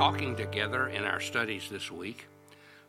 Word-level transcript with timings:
talking 0.00 0.34
together 0.34 0.88
in 0.88 1.04
our 1.04 1.20
studies 1.20 1.68
this 1.68 1.90
week 1.90 2.26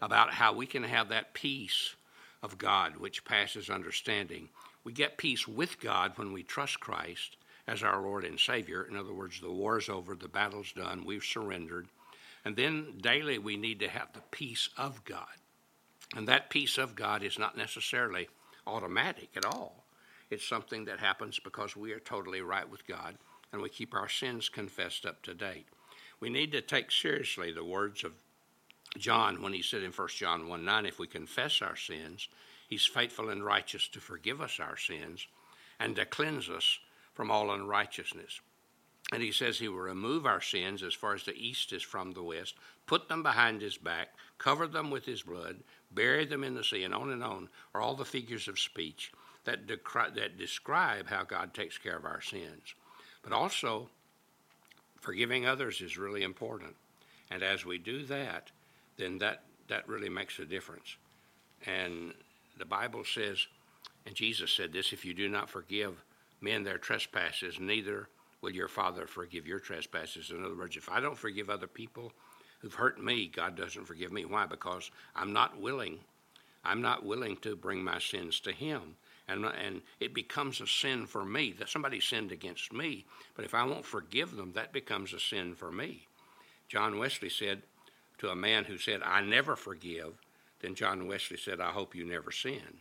about 0.01 0.33
how 0.33 0.53
we 0.53 0.65
can 0.65 0.81
have 0.81 1.09
that 1.09 1.33
peace 1.33 1.93
of 2.41 2.57
God 2.57 2.95
which 2.95 3.25
passes 3.25 3.69
understanding. 3.69 4.47
We 4.85 4.93
get 4.93 5.17
peace 5.17 5.45
with 5.45 5.81
God 5.81 6.13
when 6.15 6.31
we 6.31 6.41
trust 6.41 6.79
Christ 6.79 7.35
as 7.67 7.83
our 7.83 8.01
Lord 8.01 8.23
and 8.23 8.39
Savior. 8.39 8.87
In 8.89 8.95
other 8.95 9.11
words, 9.11 9.41
the 9.41 9.51
war 9.51 9.77
is 9.77 9.89
over, 9.89 10.15
the 10.15 10.29
battle's 10.29 10.71
done, 10.71 11.03
we've 11.03 11.21
surrendered. 11.21 11.87
And 12.45 12.55
then 12.55 12.93
daily 13.01 13.37
we 13.39 13.57
need 13.57 13.81
to 13.81 13.89
have 13.89 14.13
the 14.13 14.23
peace 14.31 14.69
of 14.77 15.03
God. 15.03 15.35
And 16.15 16.29
that 16.29 16.49
peace 16.49 16.77
of 16.77 16.95
God 16.95 17.23
is 17.23 17.37
not 17.37 17.57
necessarily 17.57 18.29
automatic 18.65 19.31
at 19.35 19.43
all. 19.43 19.83
It's 20.29 20.47
something 20.47 20.85
that 20.85 20.99
happens 20.99 21.39
because 21.39 21.75
we 21.75 21.91
are 21.91 21.99
totally 21.99 22.39
right 22.39 22.69
with 22.69 22.87
God 22.87 23.15
and 23.51 23.61
we 23.61 23.67
keep 23.67 23.93
our 23.93 24.07
sins 24.07 24.47
confessed 24.47 25.05
up 25.05 25.21
to 25.23 25.33
date. 25.33 25.67
We 26.21 26.29
need 26.29 26.51
to 26.51 26.61
take 26.61 26.91
seriously 26.91 27.51
the 27.51 27.65
words 27.65 28.03
of 28.03 28.13
John 28.97 29.41
when 29.41 29.53
he 29.53 29.63
said 29.63 29.81
in 29.81 29.91
1 29.91 30.07
John 30.09 30.47
1 30.47 30.63
9, 30.63 30.85
if 30.85 30.99
we 30.99 31.07
confess 31.07 31.61
our 31.63 31.75
sins, 31.75 32.29
he's 32.69 32.85
faithful 32.85 33.29
and 33.29 33.43
righteous 33.43 33.87
to 33.89 33.99
forgive 33.99 34.39
us 34.39 34.59
our 34.59 34.77
sins 34.77 35.25
and 35.79 35.95
to 35.95 36.05
cleanse 36.05 36.47
us 36.47 36.79
from 37.13 37.31
all 37.31 37.51
unrighteousness. 37.51 38.39
And 39.11 39.23
he 39.23 39.31
says 39.31 39.57
he 39.57 39.67
will 39.67 39.79
remove 39.79 40.27
our 40.27 40.41
sins 40.41 40.83
as 40.83 40.93
far 40.93 41.15
as 41.15 41.23
the 41.23 41.35
east 41.35 41.73
is 41.73 41.81
from 41.81 42.11
the 42.11 42.23
west, 42.23 42.55
put 42.85 43.09
them 43.09 43.23
behind 43.23 43.61
his 43.61 43.77
back, 43.77 44.09
cover 44.37 44.67
them 44.67 44.91
with 44.91 45.05
his 45.05 45.23
blood, 45.23 45.63
bury 45.89 46.25
them 46.25 46.43
in 46.43 46.53
the 46.53 46.63
sea, 46.63 46.83
and 46.83 46.93
on 46.93 47.11
and 47.11 47.23
on 47.23 47.49
are 47.73 47.81
all 47.81 47.95
the 47.95 48.05
figures 48.05 48.47
of 48.47 48.59
speech 48.59 49.11
that, 49.45 49.65
decri- 49.65 50.13
that 50.15 50.37
describe 50.37 51.07
how 51.07 51.23
God 51.23 51.53
takes 51.53 51.79
care 51.79 51.97
of 51.97 52.05
our 52.05 52.21
sins. 52.21 52.75
But 53.23 53.33
also, 53.33 53.89
forgiving 55.01 55.45
others 55.45 55.81
is 55.81 55.97
really 55.97 56.23
important. 56.23 56.75
And 57.29 57.43
as 57.43 57.65
we 57.65 57.77
do 57.77 58.05
that, 58.05 58.51
then 58.97 59.17
that, 59.17 59.43
that 59.67 59.87
really 59.87 60.09
makes 60.09 60.39
a 60.39 60.45
difference. 60.45 60.95
And 61.65 62.13
the 62.57 62.65
Bible 62.65 63.03
says, 63.03 63.45
and 64.05 64.15
Jesus 64.15 64.51
said 64.51 64.73
this 64.73 64.93
if 64.93 65.05
you 65.05 65.13
do 65.13 65.29
not 65.29 65.49
forgive 65.49 66.03
men 66.41 66.63
their 66.63 66.77
trespasses, 66.77 67.59
neither 67.59 68.07
will 68.41 68.51
your 68.51 68.67
Father 68.67 69.05
forgive 69.05 69.45
your 69.45 69.59
trespasses. 69.59 70.31
In 70.31 70.43
other 70.43 70.55
words, 70.55 70.75
if 70.75 70.89
I 70.89 70.99
don't 70.99 71.17
forgive 71.17 71.49
other 71.49 71.67
people 71.67 72.11
who've 72.59 72.73
hurt 72.73 73.01
me, 73.01 73.27
God 73.27 73.55
doesn't 73.55 73.85
forgive 73.85 74.11
me. 74.11 74.25
Why? 74.25 74.45
Because 74.45 74.91
I'm 75.15 75.33
not 75.33 75.59
willing. 75.59 75.99
I'm 76.63 76.81
not 76.81 77.05
willing 77.05 77.37
to 77.37 77.55
bring 77.55 77.83
my 77.83 77.99
sins 77.99 78.39
to 78.41 78.51
Him. 78.51 78.95
And, 79.31 79.45
and 79.45 79.81
it 79.99 80.13
becomes 80.13 80.61
a 80.61 80.67
sin 80.67 81.05
for 81.05 81.23
me 81.23 81.53
that 81.59 81.69
somebody 81.69 81.99
sinned 81.99 82.31
against 82.31 82.73
me. 82.73 83.05
But 83.35 83.45
if 83.45 83.53
I 83.53 83.63
won't 83.63 83.85
forgive 83.85 84.35
them, 84.35 84.51
that 84.53 84.73
becomes 84.73 85.13
a 85.13 85.19
sin 85.19 85.55
for 85.55 85.71
me. 85.71 86.07
John 86.67 86.99
Wesley 86.99 87.29
said 87.29 87.63
to 88.17 88.29
a 88.29 88.35
man 88.35 88.65
who 88.65 88.77
said, 88.77 89.01
I 89.03 89.21
never 89.21 89.55
forgive, 89.55 90.13
then 90.61 90.75
John 90.75 91.07
Wesley 91.07 91.37
said, 91.37 91.59
I 91.59 91.71
hope 91.71 91.95
you 91.95 92.05
never 92.05 92.31
sin. 92.31 92.79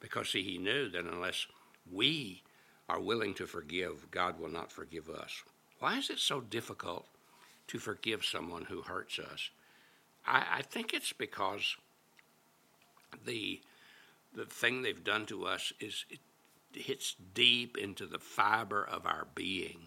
Because, 0.00 0.30
see, 0.30 0.42
he 0.42 0.58
knew 0.58 0.88
that 0.88 1.04
unless 1.04 1.46
we 1.92 2.42
are 2.88 3.00
willing 3.00 3.34
to 3.34 3.46
forgive, 3.46 4.10
God 4.10 4.40
will 4.40 4.48
not 4.48 4.72
forgive 4.72 5.08
us. 5.08 5.42
Why 5.78 5.98
is 5.98 6.10
it 6.10 6.18
so 6.18 6.40
difficult 6.40 7.06
to 7.68 7.78
forgive 7.78 8.24
someone 8.24 8.64
who 8.64 8.82
hurts 8.82 9.18
us? 9.18 9.50
I, 10.26 10.44
I 10.58 10.62
think 10.62 10.92
it's 10.92 11.12
because 11.12 11.76
the 13.24 13.60
the 14.34 14.44
thing 14.44 14.82
they've 14.82 15.04
done 15.04 15.26
to 15.26 15.46
us 15.46 15.72
is 15.80 16.04
it 16.10 16.20
hits 16.72 17.16
deep 17.34 17.76
into 17.76 18.06
the 18.06 18.18
fiber 18.18 18.84
of 18.84 19.06
our 19.06 19.26
being, 19.34 19.80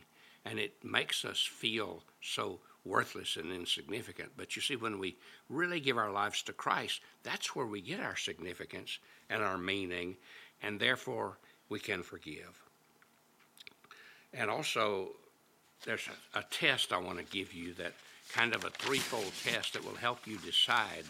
and 0.45 0.59
it 0.59 0.73
makes 0.83 1.23
us 1.23 1.39
feel 1.39 2.03
so 2.22 2.59
worthless 2.86 3.38
and 3.38 3.52
insignificant. 3.52 4.31
But 4.36 4.55
you 4.55 4.61
see, 4.61 4.75
when 4.75 4.99
we 4.99 5.15
really 5.49 5.80
give 5.80 5.98
our 5.98 6.11
lives 6.11 6.42
to 6.43 6.53
Christ, 6.53 6.99
that's 7.23 7.55
where 7.55 7.65
we 7.65 7.82
get 7.82 8.02
our 8.02 8.17
significance 8.17 8.99
and 9.30 9.42
our 9.42 9.58
meaning, 9.58 10.17
and 10.61 10.80
therefore 10.80 11.37
we 11.70 11.80
can 11.80 12.03
forgive. 12.03 12.61
And 14.33 14.49
also, 14.49 15.09
there's 15.86 16.08
a, 16.33 16.39
a 16.39 16.43
test 16.49 16.92
I 16.92 16.98
want 16.98 17.20
to 17.20 17.23
give 17.23 17.53
you 17.53 17.73
that 17.76 17.93
kind 18.33 18.53
of 18.53 18.65
a 18.65 18.70
threefold 18.70 19.32
test 19.43 19.73
that 19.73 19.86
will 19.86 19.95
help 19.95 20.27
you 20.27 20.37
decide 20.37 21.05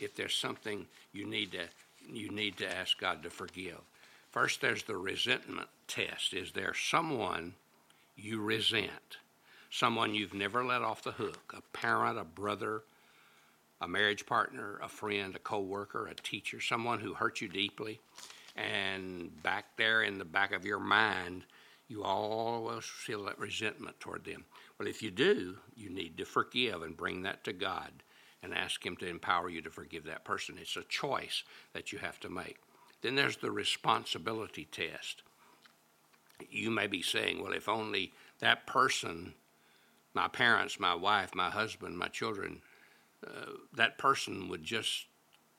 if 0.00 0.16
there's 0.16 0.34
something 0.34 0.86
you 1.12 1.26
need 1.26 1.52
to 1.52 1.64
you 2.12 2.30
need 2.30 2.56
to 2.58 2.76
ask 2.76 2.98
God 2.98 3.22
to 3.22 3.30
forgive. 3.30 3.80
First, 4.30 4.60
there's 4.60 4.82
the 4.82 4.96
resentment 4.96 5.68
test. 5.88 6.34
Is 6.34 6.52
there 6.52 6.74
someone 6.74 7.54
you 8.16 8.40
resent? 8.40 9.18
Someone 9.70 10.14
you've 10.14 10.34
never 10.34 10.64
let 10.64 10.82
off 10.82 11.02
the 11.02 11.12
hook? 11.12 11.54
A 11.56 11.62
parent, 11.76 12.18
a 12.18 12.24
brother, 12.24 12.82
a 13.80 13.88
marriage 13.88 14.26
partner, 14.26 14.78
a 14.82 14.88
friend, 14.88 15.34
a 15.36 15.38
co-worker, 15.38 16.06
a 16.06 16.14
teacher, 16.14 16.60
someone 16.60 17.00
who 17.00 17.14
hurt 17.14 17.40
you 17.40 17.48
deeply, 17.48 18.00
and 18.56 19.42
back 19.42 19.76
there 19.76 20.02
in 20.02 20.18
the 20.18 20.24
back 20.24 20.52
of 20.52 20.64
your 20.64 20.80
mind, 20.80 21.44
you 21.88 22.02
always 22.02 22.84
feel 22.84 23.24
that 23.24 23.38
resentment 23.38 23.98
toward 24.00 24.24
them. 24.24 24.44
Well, 24.78 24.88
if 24.88 25.02
you 25.02 25.10
do, 25.10 25.56
you 25.76 25.90
need 25.90 26.16
to 26.18 26.24
forgive 26.24 26.82
and 26.82 26.96
bring 26.96 27.22
that 27.22 27.44
to 27.44 27.52
God 27.52 27.90
and 28.42 28.54
ask 28.54 28.84
Him 28.84 28.96
to 28.96 29.08
empower 29.08 29.48
you 29.48 29.62
to 29.62 29.70
forgive 29.70 30.04
that 30.04 30.24
person. 30.24 30.58
It's 30.60 30.76
a 30.76 30.82
choice 30.82 31.42
that 31.72 31.92
you 31.92 31.98
have 31.98 32.20
to 32.20 32.28
make. 32.28 32.58
Then 33.02 33.14
there's 33.14 33.36
the 33.36 33.50
responsibility 33.50 34.66
test. 34.70 35.22
You 36.50 36.70
may 36.70 36.86
be 36.86 37.02
saying, 37.02 37.42
well, 37.42 37.52
if 37.52 37.68
only 37.68 38.12
that 38.40 38.66
person, 38.66 39.34
my 40.14 40.28
parents, 40.28 40.78
my 40.78 40.94
wife, 40.94 41.34
my 41.34 41.50
husband, 41.50 41.98
my 41.98 42.08
children, 42.08 42.62
uh, 43.26 43.52
that 43.74 43.98
person 43.98 44.48
would 44.48 44.64
just 44.64 45.06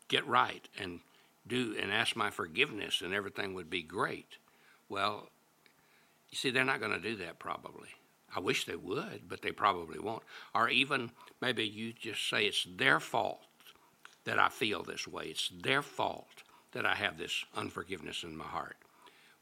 get 0.08 0.26
right 0.28 0.68
and 0.80 1.00
do 1.48 1.76
and 1.80 1.92
ask 1.92 2.16
my 2.16 2.30
forgiveness 2.30 3.02
and 3.02 3.14
everything 3.14 3.54
would 3.54 3.70
be 3.70 3.82
great. 3.82 4.38
Well, 4.90 5.30
you 6.30 6.38
see, 6.38 6.52
they're 6.52 6.64
not 6.64 6.80
going 6.80 6.92
to 6.92 7.00
do 7.00 7.16
that 7.18 7.40
probably. 7.40 7.90
I 8.36 8.40
wish 8.40 8.66
they 8.66 8.76
would, 8.76 9.22
but 9.28 9.42
they 9.42 9.52
probably 9.52 10.00
won't. 10.00 10.24
Or 10.54 10.70
even 10.70 11.12
maybe 11.42 11.66
you 11.66 11.94
just 11.94 12.30
say 12.30 12.46
it's 12.46 12.68
their 12.78 13.00
fault 13.00 13.42
that 14.26 14.38
I 14.38 14.50
feel 14.50 14.84
this 14.84 15.08
way. 15.08 15.26
It's 15.26 15.50
their 15.62 15.82
fault 15.82 16.44
that 16.74 16.86
I 16.86 16.96
have 16.96 17.18
this 17.18 17.46
unforgiveness 17.56 18.24
in 18.24 18.36
my 18.36 18.46
heart. 18.46 18.76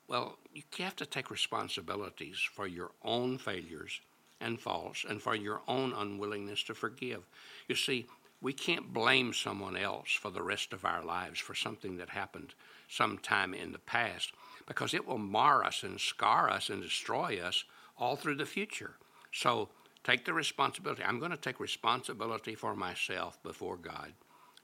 Well, 0.07 0.37
you 0.53 0.61
have 0.79 0.95
to 0.97 1.05
take 1.05 1.31
responsibilities 1.31 2.37
for 2.53 2.67
your 2.67 2.91
own 3.03 3.39
failures 3.39 3.99
and 4.39 4.59
faults 4.59 5.05
and 5.07 5.21
for 5.21 5.35
your 5.35 5.61
own 5.67 5.93
unwillingness 5.93 6.63
to 6.63 6.75
forgive. 6.75 7.23
You 7.67 7.75
see, 7.75 8.05
we 8.41 8.53
can't 8.53 8.93
blame 8.93 9.33
someone 9.33 9.75
else 9.75 10.11
for 10.11 10.29
the 10.29 10.43
rest 10.43 10.73
of 10.73 10.85
our 10.85 11.03
lives 11.03 11.39
for 11.39 11.55
something 11.55 11.97
that 11.97 12.09
happened 12.09 12.53
sometime 12.87 13.55
in 13.55 13.71
the 13.71 13.79
past 13.79 14.31
because 14.67 14.93
it 14.93 15.07
will 15.07 15.17
mar 15.17 15.63
us 15.63 15.81
and 15.81 15.99
scar 15.99 16.49
us 16.49 16.69
and 16.69 16.83
destroy 16.83 17.39
us 17.39 17.63
all 17.97 18.15
through 18.15 18.35
the 18.35 18.45
future. 18.45 18.95
So 19.31 19.69
take 20.03 20.25
the 20.25 20.33
responsibility. 20.33 21.03
I'm 21.03 21.19
going 21.19 21.31
to 21.31 21.37
take 21.37 21.59
responsibility 21.59 22.55
for 22.55 22.75
myself 22.75 23.41
before 23.43 23.77
God, 23.77 24.13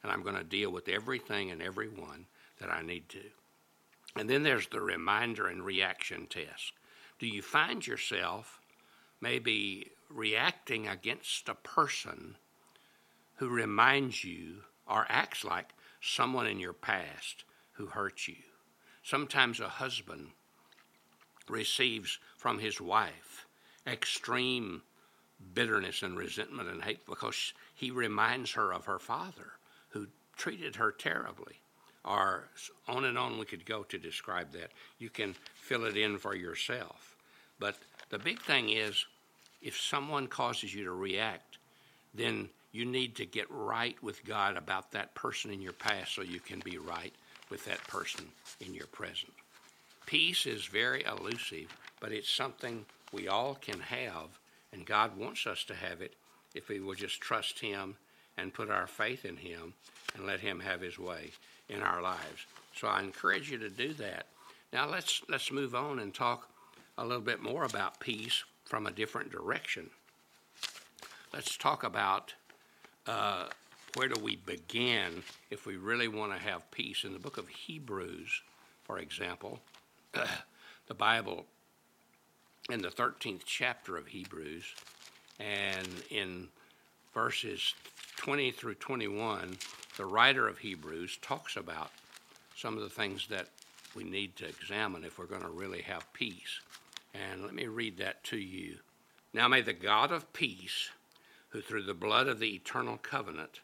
and 0.03 0.11
I'm 0.11 0.23
going 0.23 0.35
to 0.35 0.43
deal 0.43 0.71
with 0.71 0.87
everything 0.87 1.51
and 1.51 1.61
everyone 1.61 2.25
that 2.59 2.69
I 2.69 2.81
need 2.81 3.09
to. 3.09 3.23
And 4.15 4.29
then 4.29 4.43
there's 4.43 4.67
the 4.67 4.81
reminder 4.81 5.47
and 5.47 5.63
reaction 5.63 6.27
test. 6.27 6.73
Do 7.19 7.27
you 7.27 7.41
find 7.41 7.85
yourself 7.85 8.59
maybe 9.21 9.91
reacting 10.09 10.87
against 10.87 11.47
a 11.47 11.55
person 11.55 12.35
who 13.35 13.49
reminds 13.49 14.23
you 14.23 14.63
or 14.87 15.05
acts 15.07 15.45
like 15.45 15.69
someone 16.01 16.47
in 16.47 16.59
your 16.59 16.73
past 16.73 17.45
who 17.73 17.87
hurt 17.87 18.27
you? 18.27 18.35
Sometimes 19.03 19.59
a 19.59 19.69
husband 19.69 20.29
receives 21.51 22.17
from 22.37 22.57
his 22.59 22.81
wife 22.81 23.45
extreme 23.87 24.81
bitterness 25.53 26.03
and 26.03 26.17
resentment 26.17 26.69
and 26.69 26.83
hate 26.83 27.05
because 27.05 27.53
he 27.75 27.91
reminds 27.91 28.51
her 28.51 28.71
of 28.71 28.85
her 28.85 28.99
father 28.99 29.53
who 29.89 30.07
treated 30.37 30.75
her 30.75 30.91
terribly. 30.91 31.59
Or 32.03 32.45
on 32.87 33.05
and 33.05 33.17
on 33.17 33.37
we 33.37 33.45
could 33.45 33.65
go 33.65 33.83
to 33.83 33.97
describe 33.97 34.51
that. 34.53 34.71
You 34.97 35.09
can 35.09 35.35
fill 35.55 35.85
it 35.85 35.97
in 35.97 36.17
for 36.17 36.35
yourself. 36.35 37.15
But 37.59 37.75
the 38.09 38.19
big 38.19 38.41
thing 38.41 38.69
is 38.69 39.05
if 39.61 39.79
someone 39.79 40.27
causes 40.27 40.73
you 40.73 40.83
to 40.85 40.91
react, 40.91 41.57
then 42.13 42.49
you 42.71 42.85
need 42.85 43.15
to 43.17 43.25
get 43.25 43.45
right 43.49 44.01
with 44.01 44.25
God 44.25 44.57
about 44.57 44.91
that 44.91 45.13
person 45.13 45.51
in 45.51 45.61
your 45.61 45.73
past 45.73 46.15
so 46.15 46.21
you 46.21 46.39
can 46.39 46.59
be 46.63 46.77
right 46.77 47.13
with 47.49 47.65
that 47.65 47.85
person 47.87 48.25
in 48.65 48.73
your 48.73 48.87
present. 48.87 49.33
Peace 50.05 50.45
is 50.45 50.65
very 50.65 51.03
elusive, 51.05 51.75
but 51.99 52.11
it's 52.11 52.29
something 52.29 52.85
we 53.11 53.27
all 53.27 53.55
can 53.55 53.79
have, 53.79 54.39
and 54.73 54.85
God 54.85 55.17
wants 55.17 55.47
us 55.47 55.63
to 55.65 55.75
have 55.75 56.01
it 56.01 56.15
if 56.53 56.69
we 56.69 56.79
will 56.79 56.95
just 56.95 57.21
trust 57.21 57.59
Him 57.59 57.95
and 58.37 58.53
put 58.53 58.69
our 58.69 58.87
faith 58.87 59.25
in 59.25 59.37
Him 59.37 59.73
and 60.15 60.25
let 60.25 60.39
Him 60.39 60.59
have 60.59 60.81
His 60.81 60.99
way 60.99 61.31
in 61.69 61.81
our 61.81 62.01
lives. 62.01 62.45
So 62.75 62.87
I 62.87 63.01
encourage 63.01 63.49
you 63.49 63.57
to 63.59 63.69
do 63.69 63.93
that. 63.93 64.27
Now 64.73 64.89
let's 64.89 65.21
let's 65.29 65.51
move 65.51 65.75
on 65.75 65.99
and 65.99 66.13
talk 66.13 66.49
a 66.97 67.05
little 67.05 67.21
bit 67.21 67.41
more 67.41 67.63
about 67.63 67.99
peace 67.99 68.43
from 68.65 68.87
a 68.87 68.91
different 68.91 69.31
direction. 69.31 69.89
let's 71.33 71.57
talk 71.57 71.83
about 71.83 72.33
uh, 73.07 73.47
where 73.95 74.07
do 74.07 74.21
we 74.21 74.37
begin 74.37 75.23
if 75.49 75.65
we 75.65 75.75
really 75.75 76.07
want 76.07 76.31
to 76.31 76.37
have 76.37 76.69
peace. 76.71 77.03
In 77.03 77.13
the 77.13 77.19
book 77.19 77.37
of 77.37 77.47
Hebrews, 77.47 78.41
for 78.83 78.99
example, 78.99 79.59
the 80.87 80.93
Bible, 80.93 81.45
in 82.69 82.81
the 82.81 82.89
13th 82.89 83.43
chapter 83.45 83.97
of 83.97 84.07
Hebrews, 84.07 84.65
and 85.39 85.87
in 86.09 86.49
verses 87.13 87.73
20 88.17 88.51
through 88.51 88.75
21, 88.75 89.57
the 89.97 90.05
writer 90.05 90.47
of 90.47 90.57
Hebrews 90.57 91.17
talks 91.21 91.55
about 91.55 91.91
some 92.55 92.75
of 92.75 92.83
the 92.83 92.89
things 92.89 93.27
that 93.27 93.47
we 93.95 94.03
need 94.03 94.35
to 94.37 94.47
examine 94.47 95.03
if 95.03 95.17
we're 95.17 95.25
going 95.25 95.41
to 95.41 95.49
really 95.49 95.81
have 95.81 96.11
peace. 96.13 96.59
And 97.13 97.43
let 97.43 97.53
me 97.53 97.67
read 97.67 97.97
that 97.97 98.23
to 98.25 98.37
you. 98.37 98.77
Now 99.33 99.47
may 99.47 99.61
the 99.61 99.73
God 99.73 100.11
of 100.11 100.33
peace, 100.33 100.89
who 101.49 101.61
through 101.61 101.83
the 101.83 101.93
blood 101.93 102.27
of 102.27 102.39
the 102.39 102.53
eternal 102.53 102.97
covenant 102.97 103.61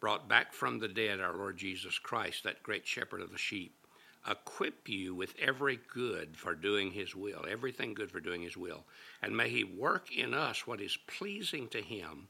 brought 0.00 0.28
back 0.28 0.52
from 0.52 0.80
the 0.80 0.88
dead 0.88 1.20
our 1.20 1.36
Lord 1.36 1.56
Jesus 1.56 1.98
Christ, 1.98 2.42
that 2.44 2.62
great 2.62 2.86
shepherd 2.86 3.20
of 3.20 3.30
the 3.30 3.38
sheep, 3.38 3.74
equip 4.28 4.88
you 4.88 5.14
with 5.14 5.34
every 5.38 5.78
good 5.92 6.36
for 6.36 6.54
doing 6.54 6.90
his 6.90 7.14
will, 7.14 7.44
everything 7.48 7.94
good 7.94 8.10
for 8.10 8.20
doing 8.20 8.42
his 8.42 8.56
will. 8.56 8.84
And 9.22 9.36
may 9.36 9.48
he 9.48 9.64
work 9.64 10.10
in 10.14 10.34
us 10.34 10.66
what 10.66 10.80
is 10.80 10.96
pleasing 11.06 11.68
to 11.68 11.80
him 11.80 12.28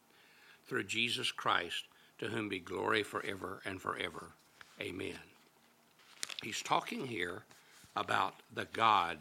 through 0.66 0.84
Jesus 0.84 1.30
Christ, 1.30 1.84
to 2.18 2.26
whom 2.26 2.48
be 2.48 2.58
glory 2.58 3.02
forever 3.02 3.60
and 3.64 3.80
forever. 3.80 4.30
Amen. 4.80 5.18
He's 6.42 6.62
talking 6.62 7.06
here 7.06 7.44
about 7.96 8.34
the 8.52 8.66
God 8.72 9.18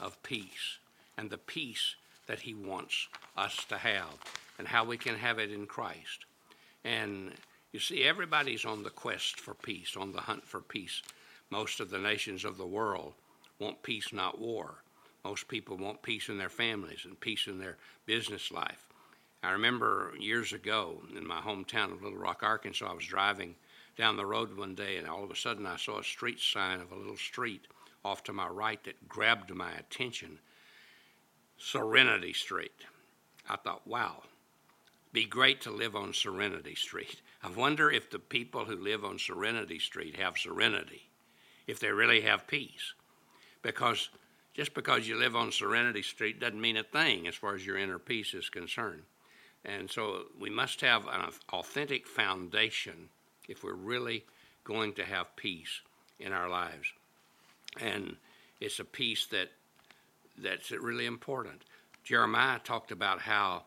of 0.00 0.22
peace 0.22 0.78
and 1.16 1.30
the 1.30 1.38
peace 1.38 1.94
that 2.26 2.40
he 2.40 2.54
wants 2.54 3.08
us 3.36 3.64
to 3.68 3.76
have 3.76 4.14
and 4.58 4.68
how 4.68 4.84
we 4.84 4.96
can 4.96 5.16
have 5.16 5.38
it 5.38 5.50
in 5.50 5.66
Christ. 5.66 6.24
And 6.84 7.32
you 7.72 7.80
see, 7.80 8.04
everybody's 8.04 8.64
on 8.64 8.82
the 8.82 8.90
quest 8.90 9.40
for 9.40 9.54
peace, 9.54 9.96
on 9.96 10.12
the 10.12 10.20
hunt 10.20 10.46
for 10.46 10.60
peace. 10.60 11.02
Most 11.54 11.78
of 11.78 11.88
the 11.88 12.00
nations 12.00 12.44
of 12.44 12.58
the 12.58 12.66
world 12.66 13.12
want 13.60 13.80
peace, 13.84 14.12
not 14.12 14.40
war. 14.40 14.82
Most 15.24 15.46
people 15.46 15.76
want 15.76 16.02
peace 16.02 16.28
in 16.28 16.36
their 16.36 16.48
families 16.48 17.04
and 17.04 17.20
peace 17.20 17.46
in 17.46 17.60
their 17.60 17.76
business 18.06 18.50
life. 18.50 18.88
I 19.40 19.52
remember 19.52 20.14
years 20.18 20.52
ago 20.52 21.00
in 21.16 21.24
my 21.24 21.40
hometown 21.40 21.92
of 21.92 22.02
Little 22.02 22.18
Rock, 22.18 22.42
Arkansas, 22.42 22.90
I 22.90 22.92
was 22.92 23.06
driving 23.06 23.54
down 23.96 24.16
the 24.16 24.26
road 24.26 24.56
one 24.56 24.74
day 24.74 24.96
and 24.96 25.08
all 25.08 25.22
of 25.22 25.30
a 25.30 25.36
sudden 25.36 25.64
I 25.64 25.76
saw 25.76 26.00
a 26.00 26.02
street 26.02 26.40
sign 26.40 26.80
of 26.80 26.90
a 26.90 26.96
little 26.96 27.16
street 27.16 27.68
off 28.04 28.24
to 28.24 28.32
my 28.32 28.48
right 28.48 28.82
that 28.82 29.08
grabbed 29.08 29.54
my 29.54 29.70
attention 29.74 30.40
Serenity 31.56 32.32
Street. 32.32 32.84
I 33.48 33.54
thought, 33.58 33.86
wow, 33.86 34.24
be 35.12 35.24
great 35.24 35.60
to 35.60 35.70
live 35.70 35.94
on 35.94 36.14
Serenity 36.14 36.74
Street. 36.74 37.20
I 37.44 37.48
wonder 37.48 37.92
if 37.92 38.10
the 38.10 38.18
people 38.18 38.64
who 38.64 38.74
live 38.74 39.04
on 39.04 39.20
Serenity 39.20 39.78
Street 39.78 40.16
have 40.16 40.36
serenity, 40.36 41.10
if 41.66 41.80
they 41.80 41.90
really 41.90 42.22
have 42.22 42.46
peace. 42.46 42.94
Because 43.62 44.10
just 44.54 44.74
because 44.74 45.08
you 45.08 45.16
live 45.16 45.34
on 45.34 45.50
Serenity 45.50 46.02
Street 46.02 46.40
doesn't 46.40 46.60
mean 46.60 46.76
a 46.76 46.84
thing 46.84 47.26
as 47.26 47.34
far 47.34 47.54
as 47.54 47.66
your 47.66 47.76
inner 47.76 47.98
peace 47.98 48.34
is 48.34 48.48
concerned. 48.48 49.02
And 49.64 49.90
so 49.90 50.26
we 50.38 50.50
must 50.50 50.80
have 50.82 51.06
an 51.06 51.30
authentic 51.52 52.06
foundation 52.06 53.08
if 53.48 53.64
we're 53.64 53.74
really 53.74 54.24
going 54.62 54.92
to 54.94 55.04
have 55.04 55.36
peace 55.36 55.80
in 56.20 56.32
our 56.32 56.48
lives. 56.48 56.92
And 57.80 58.16
it's 58.60 58.78
a 58.78 58.84
peace 58.84 59.26
that 59.26 59.50
that's 60.38 60.70
really 60.70 61.06
important. 61.06 61.62
Jeremiah 62.04 62.58
talked 62.62 62.92
about 62.92 63.20
how 63.20 63.64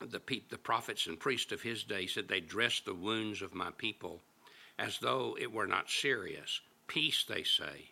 the, 0.00 0.20
pe- 0.20 0.42
the 0.50 0.58
prophets 0.58 1.06
and 1.06 1.18
priests 1.18 1.52
of 1.52 1.62
his 1.62 1.84
day 1.84 2.06
said 2.06 2.28
they 2.28 2.40
dressed 2.40 2.84
the 2.84 2.94
wounds 2.94 3.42
of 3.42 3.54
my 3.54 3.70
people 3.78 4.20
as 4.78 4.98
though 4.98 5.36
it 5.40 5.52
were 5.52 5.66
not 5.66 5.90
serious. 5.90 6.60
Peace, 6.86 7.24
they 7.28 7.42
say, 7.42 7.90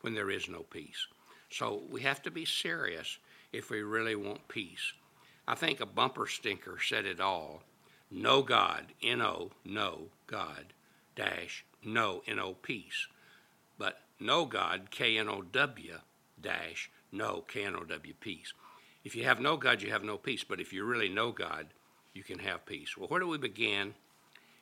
when 0.00 0.14
there 0.14 0.30
is 0.30 0.48
no 0.48 0.60
peace. 0.60 1.06
So 1.50 1.82
we 1.90 2.02
have 2.02 2.22
to 2.22 2.30
be 2.30 2.44
serious 2.44 3.18
if 3.52 3.70
we 3.70 3.82
really 3.82 4.16
want 4.16 4.48
peace. 4.48 4.92
I 5.46 5.54
think 5.54 5.80
a 5.80 5.86
bumper 5.86 6.26
stinker 6.26 6.78
said 6.80 7.04
it 7.04 7.20
all. 7.20 7.62
No 8.10 8.42
God, 8.42 8.86
N 9.02 9.20
O, 9.20 9.50
no 9.64 10.08
God, 10.26 10.72
dash, 11.16 11.64
no, 11.84 12.22
N 12.26 12.38
O, 12.38 12.54
peace. 12.54 13.06
But 13.78 14.00
no 14.20 14.44
God, 14.44 14.90
K 14.90 15.18
N 15.18 15.28
O 15.28 15.42
W, 15.42 15.98
dash, 16.40 16.90
no, 17.12 17.44
K 17.46 17.64
N 17.64 17.76
O 17.76 17.84
W, 17.84 18.14
peace. 18.20 18.52
If 19.04 19.14
you 19.14 19.24
have 19.24 19.40
no 19.40 19.56
God, 19.56 19.82
you 19.82 19.90
have 19.90 20.04
no 20.04 20.16
peace. 20.16 20.44
But 20.44 20.60
if 20.60 20.72
you 20.72 20.84
really 20.84 21.08
know 21.08 21.30
God, 21.30 21.66
you 22.14 22.22
can 22.22 22.38
have 22.38 22.66
peace. 22.66 22.96
Well, 22.96 23.08
where 23.08 23.20
do 23.20 23.28
we 23.28 23.38
begin 23.38 23.94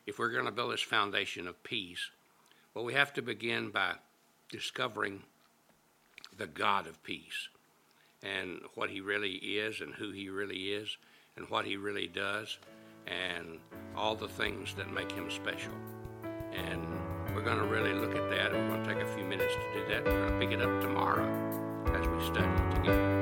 if 0.06 0.18
we're 0.18 0.30
going 0.30 0.46
to 0.46 0.52
build 0.52 0.72
this 0.72 0.82
foundation 0.82 1.46
of 1.46 1.62
peace? 1.62 2.10
Well, 2.74 2.84
we 2.84 2.94
have 2.94 3.12
to 3.14 3.22
begin 3.22 3.70
by 3.70 3.94
discovering 4.50 5.22
the 6.36 6.46
God 6.46 6.86
of 6.86 7.02
peace 7.02 7.48
and 8.22 8.60
what 8.74 8.90
he 8.90 9.00
really 9.00 9.32
is 9.32 9.80
and 9.80 9.94
who 9.94 10.10
he 10.10 10.28
really 10.28 10.72
is 10.72 10.96
and 11.36 11.48
what 11.50 11.64
he 11.64 11.76
really 11.76 12.06
does 12.06 12.58
and 13.06 13.58
all 13.96 14.14
the 14.14 14.28
things 14.28 14.74
that 14.74 14.92
make 14.92 15.10
him 15.12 15.30
special. 15.30 15.72
And 16.52 16.86
we're 17.34 17.42
going 17.42 17.58
to 17.58 17.66
really 17.66 17.92
look 17.92 18.14
at 18.14 18.30
that 18.30 18.52
we're 18.52 18.68
going 18.68 18.82
to 18.82 18.94
take 18.94 19.02
a 19.02 19.14
few 19.14 19.24
minutes 19.24 19.54
to 19.54 19.80
do 19.80 19.88
that. 19.88 20.04
We're 20.04 20.28
going 20.28 20.40
to 20.40 20.46
pick 20.46 20.58
it 20.58 20.62
up 20.62 20.80
tomorrow 20.80 21.26
as 21.94 22.06
we 22.06 22.24
study. 22.24 23.21